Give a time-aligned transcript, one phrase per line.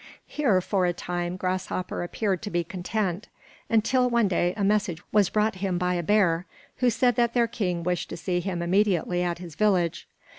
[0.25, 3.27] Here, for a time, Grasshopper appeared to be content,
[3.69, 7.45] until one day a message was brought him by a bear, who said that their
[7.45, 10.07] king wished to see him immediately at his village.